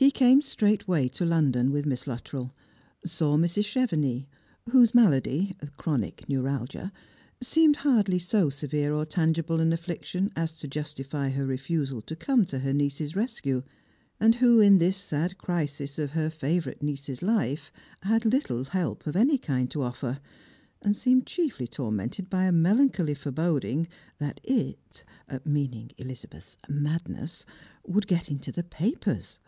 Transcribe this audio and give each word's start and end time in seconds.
He 0.00 0.12
came 0.12 0.42
straightway 0.42 1.08
to 1.08 1.26
London 1.26 1.72
with 1.72 1.84
Miss 1.84 2.06
Luttrell, 2.06 2.54
saw 3.04 3.36
Mrs. 3.36 3.64
Chevenis, 3.64 4.26
whose 4.70 4.94
malady— 4.94 5.56
chronic 5.76 6.28
neuralgia— 6.28 6.92
seemed 7.42 7.74
hardly 7.74 8.20
so 8.20 8.48
severe 8.48 8.94
or 8.94 9.04
tangible 9.04 9.58
an 9.58 9.72
affliction 9.72 10.30
as 10.36 10.52
to 10.60 10.68
justify 10.68 11.30
her 11.30 11.44
refusal 11.44 12.00
to 12.02 12.14
cc/me 12.14 12.44
to 12.46 12.60
her 12.60 12.72
niece's 12.72 13.16
rescue, 13.16 13.64
and 14.20 14.36
who, 14.36 14.60
in 14.60 14.78
this 14.78 14.96
sad 14.96 15.36
crisis 15.36 15.98
of 15.98 16.12
her 16.12 16.30
favourite 16.30 16.80
niece's 16.80 17.20
life, 17.20 17.72
had 18.02 18.24
little 18.24 18.66
help 18.66 19.04
of 19.04 19.16
any 19.16 19.36
kind 19.36 19.68
to 19.72 19.82
offer, 19.82 20.20
and 20.80 20.96
seemed 20.96 21.26
chieily 21.26 21.68
tormented 21.68 22.30
by 22.30 22.44
a 22.44 22.52
melancholy 22.52 23.14
foreboding, 23.14 23.88
that 24.20 24.40
it, 24.44 25.02
meaning 25.44 25.90
Elizabeth's 25.98 26.56
madness, 26.68 27.44
would 27.84 28.06
get 28.06 28.30
into 28.30 28.52
the 28.52 28.62
papers. 28.62 29.40